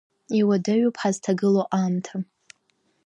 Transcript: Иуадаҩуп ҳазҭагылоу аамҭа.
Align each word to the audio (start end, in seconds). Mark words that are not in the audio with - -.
Иуадаҩуп 0.39 0.95
ҳазҭагылоу 1.01 1.65
аамҭа. 1.77 2.15